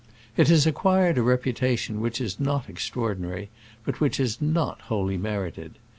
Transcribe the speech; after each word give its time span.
It 0.35 0.47
has 0.47 0.65
acquired 0.65 1.19
a 1.19 1.21
reputation 1.21 2.01
which 2.01 2.19
is 2.19 2.39
not 2.39 2.67
extraordinary, 2.67 3.51
but 3.85 3.99
which 4.01 4.19
is 4.19 4.41
not 4.41 4.81
wholly 4.89 5.15
merited. 5.15 5.77